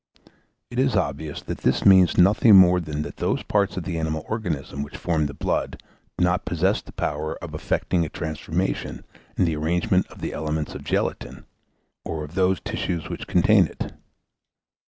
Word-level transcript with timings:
It 0.71 0.79
is 0.79 0.95
obvious 0.95 1.43
that 1.43 1.59
this 1.59 1.85
means 1.85 2.17
nothing 2.17 2.55
more 2.55 2.79
than 2.79 3.03
that 3.03 3.17
those 3.17 3.43
parts 3.43 3.77
of 3.77 3.83
the 3.83 3.99
animal 3.99 4.25
organism 4.27 4.81
which 4.81 4.97
form 4.97 5.27
the 5.27 5.33
blood 5.35 5.79
do 6.17 6.23
not 6.25 6.43
possess 6.43 6.81
the 6.81 6.91
power 6.91 7.35
of 7.35 7.53
effecting 7.53 8.03
a 8.03 8.09
transformation 8.09 9.05
in 9.37 9.45
the 9.45 9.55
arrangement 9.55 10.07
of 10.07 10.21
the 10.21 10.33
elements 10.33 10.73
of 10.73 10.83
gelatine, 10.83 11.45
or 12.03 12.23
of 12.23 12.33
those 12.33 12.59
tissues 12.61 13.09
which 13.09 13.27
contain 13.27 13.67
it. 13.67 13.93